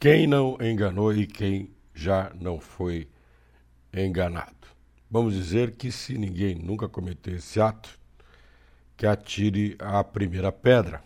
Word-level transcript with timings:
Quem 0.00 0.28
não 0.28 0.56
enganou 0.60 1.12
e 1.12 1.26
quem 1.26 1.74
já 1.92 2.32
não 2.40 2.60
foi 2.60 3.08
enganado. 3.92 4.68
Vamos 5.10 5.34
dizer 5.34 5.72
que 5.72 5.90
se 5.90 6.16
ninguém 6.16 6.54
nunca 6.54 6.88
cometeu 6.88 7.34
esse 7.34 7.60
ato, 7.60 7.98
que 8.96 9.06
atire 9.06 9.76
a 9.80 10.04
primeira 10.04 10.52
pedra. 10.52 11.02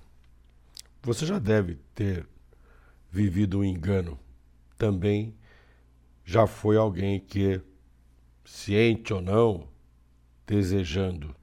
Você 1.02 1.24
já 1.24 1.38
deve 1.38 1.76
ter 1.94 2.26
vivido 3.10 3.60
um 3.60 3.64
engano. 3.64 4.18
Também 4.76 5.34
já 6.22 6.46
foi 6.46 6.76
alguém 6.76 7.18
que, 7.18 7.62
ciente 8.44 9.14
ou 9.14 9.22
não, 9.22 9.68
desejando 10.46 11.34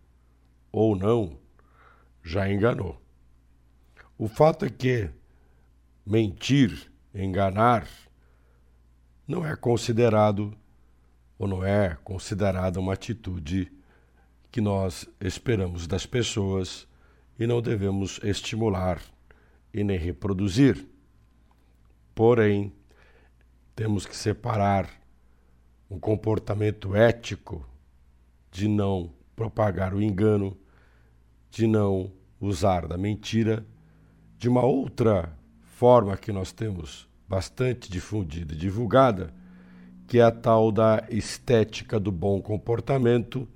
ou 0.71 0.95
não, 0.95 1.39
já 2.23 2.47
enganou. 2.47 3.01
O 4.19 4.27
fato 4.27 4.65
é 4.65 4.69
que 4.69 5.09
mentir, 6.05 6.91
enganar, 7.13 7.87
não 9.27 9.45
é 9.45 9.55
considerado 9.55 10.55
ou 11.37 11.47
não 11.47 11.63
é 11.63 11.97
considerada 12.03 12.79
uma 12.79 12.93
atitude 12.93 13.71
que 14.51 14.59
nós 14.59 15.07
esperamos 15.21 15.87
das 15.87 16.05
pessoas 16.05 16.87
e 17.39 17.47
não 17.47 17.61
devemos 17.61 18.19
estimular 18.23 19.01
e 19.73 19.83
nem 19.83 19.97
reproduzir. 19.97 20.85
Porém, 22.13 22.73
temos 23.75 24.05
que 24.05 24.15
separar 24.15 24.89
um 25.89 25.99
comportamento 25.99 26.95
ético 26.95 27.65
de 28.51 28.67
não 28.67 29.13
propagar 29.35 29.93
o 29.93 30.01
engano, 30.01 30.57
de 31.49 31.65
não 31.65 32.11
usar 32.41 32.87
da 32.87 32.97
mentira, 32.97 33.65
de 34.37 34.49
uma 34.49 34.63
outra 34.63 35.38
forma 35.79 36.17
que 36.17 36.29
nós 36.33 36.51
temos 36.51 37.07
bastante 37.25 37.89
difundida 37.89 38.53
e 38.53 38.57
divulgada, 38.57 39.33
que 40.05 40.19
é 40.19 40.23
a 40.23 40.29
tal 40.29 40.73
da 40.73 41.07
estética 41.09 41.97
do 41.97 42.11
bom 42.11 42.41
comportamento, 42.41 43.47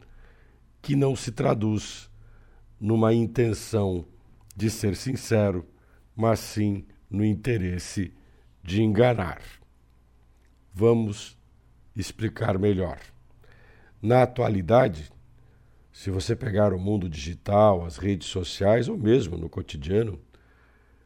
que 0.81 0.95
não 0.95 1.17
se 1.17 1.33
traduz 1.33 2.09
numa 2.79 3.13
intenção 3.13 4.05
de 4.55 4.69
ser 4.69 4.95
sincero, 4.95 5.67
mas 6.15 6.39
sim 6.39 6.85
no 7.09 7.25
interesse 7.25 8.13
de 8.63 8.81
enganar. 8.81 9.41
Vamos 10.73 11.37
explicar 11.93 12.57
melhor. 12.57 12.99
Na 14.01 14.23
atualidade, 14.23 15.11
se 15.91 16.09
você 16.09 16.37
pegar 16.37 16.73
o 16.73 16.79
mundo 16.79 17.09
digital, 17.09 17.85
as 17.85 17.97
redes 17.97 18.29
sociais 18.29 18.87
ou 18.87 18.97
mesmo 18.97 19.37
no 19.37 19.49
cotidiano, 19.49 20.21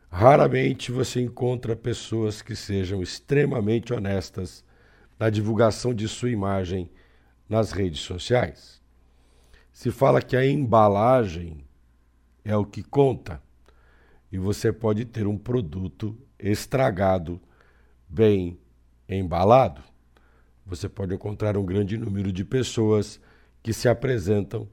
raramente 0.09 0.91
você 0.91 1.21
encontra 1.21 1.75
pessoas 1.75 2.41
que 2.41 2.55
sejam 2.55 3.01
extremamente 3.01 3.93
honestas 3.93 4.63
na 5.19 5.29
divulgação 5.29 5.93
de 5.93 6.07
sua 6.07 6.29
imagem 6.29 6.89
nas 7.49 7.71
redes 7.71 8.01
sociais. 8.01 8.81
Se 9.71 9.91
fala 9.91 10.21
que 10.21 10.35
a 10.35 10.45
embalagem 10.45 11.63
é 12.43 12.55
o 12.55 12.65
que 12.65 12.81
conta 12.83 13.41
e 14.31 14.37
você 14.37 14.71
pode 14.71 15.05
ter 15.05 15.27
um 15.27 15.37
produto 15.37 16.17
estragado, 16.39 17.41
bem 18.07 18.59
embalado. 19.07 19.81
Você 20.65 20.89
pode 20.89 21.13
encontrar 21.13 21.57
um 21.57 21.65
grande 21.65 21.97
número 21.97 22.31
de 22.31 22.43
pessoas 22.43 23.19
que 23.63 23.73
se 23.73 23.87
apresentam 23.87 24.67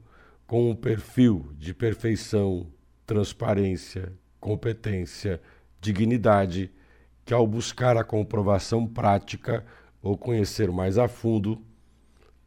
com 0.45 0.69
um 0.69 0.75
perfil 0.75 1.51
de 1.57 1.73
perfeição, 1.73 2.67
transparência, 3.05 4.11
competência, 4.45 5.41
dignidade, 5.81 6.69
que 7.25 7.33
ao 7.33 7.47
buscar 7.47 7.97
a 7.97 8.03
comprovação 8.03 8.85
prática 8.85 9.65
ou 10.03 10.15
conhecer 10.15 10.71
mais 10.71 10.99
a 10.99 11.07
fundo, 11.07 11.59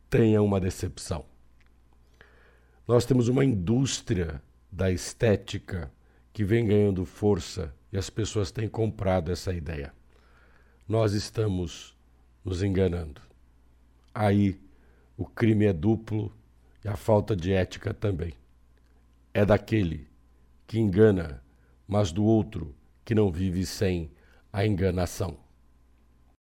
tenha 0.09 0.41
uma 0.41 0.61
decepção. 0.61 1.25
Nós 2.87 3.05
temos 3.05 3.27
uma 3.27 3.45
indústria 3.45 4.41
da 4.71 4.93
estética 4.93 5.91
que 6.33 6.45
vem 6.45 6.69
ganhando 6.69 7.05
força 7.05 7.75
e 7.93 7.99
as 7.99 8.09
pessoas 8.09 8.53
têm 8.53 8.69
comprado 8.69 9.33
essa 9.33 9.53
ideia. 9.53 9.93
Nós 10.89 11.15
estamos 11.15 11.97
nos 12.45 12.63
enganando. 12.63 13.21
Aí 14.15 14.57
o 15.17 15.27
crime 15.27 15.65
é 15.65 15.73
duplo 15.73 16.33
e 16.85 16.89
a 16.89 16.95
falta 16.95 17.35
de 17.35 17.53
ética 17.53 17.93
também. 17.93 18.35
É 19.35 19.45
daquele 19.45 20.07
que 20.65 20.79
engana, 20.79 21.43
mas 21.89 22.13
do 22.13 22.23
outro 22.23 22.77
que 23.05 23.15
não 23.15 23.33
vive 23.33 23.65
sem 23.65 24.11
a 24.53 24.67
enganação. 24.67 25.39